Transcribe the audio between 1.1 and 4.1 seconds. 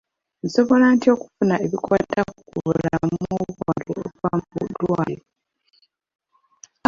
okufuna ebikwata ku bulamu bwange